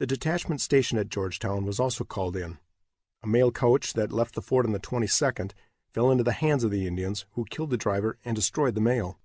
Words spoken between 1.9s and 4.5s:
called in. A mail coach that left the